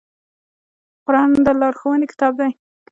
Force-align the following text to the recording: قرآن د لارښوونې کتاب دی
قرآن 1.05 1.29
د 1.45 1.47
لارښوونې 1.59 2.05
کتاب 2.11 2.33
دی 2.39 2.51